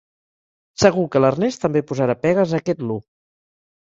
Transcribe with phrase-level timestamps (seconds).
[0.83, 2.97] Segur que l'Ernest també posarà pegues a aquest “lo”.